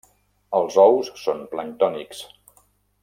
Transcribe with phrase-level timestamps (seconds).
[0.59, 2.25] Els ous són planctònics.